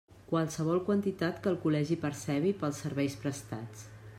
[0.29, 3.89] Qualsevol quantitat que el Col·legi percebi pels serveis prestats.